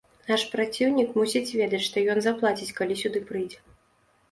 Наш 0.29 0.45
праціўнік 0.53 1.11
мусіць 1.19 1.53
ведаць, 1.59 1.83
што 1.89 2.05
ён 2.15 2.19
заплаціць, 2.29 2.73
калі 2.83 3.01
сюды 3.05 3.25
прыйдзе. 3.31 3.65